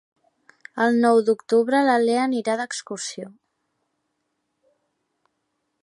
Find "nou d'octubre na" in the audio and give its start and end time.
1.03-1.99